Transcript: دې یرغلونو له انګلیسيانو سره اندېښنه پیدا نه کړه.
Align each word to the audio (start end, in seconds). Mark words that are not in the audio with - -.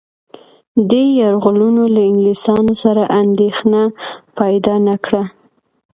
دې 0.89 1.03
یرغلونو 1.21 1.83
له 1.95 2.01
انګلیسيانو 2.09 2.73
سره 2.83 3.03
اندېښنه 3.21 3.81
پیدا 4.37 4.75
نه 4.87 4.95
کړه. 5.05 5.23